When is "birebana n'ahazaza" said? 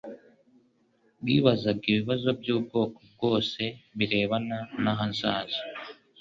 3.97-5.61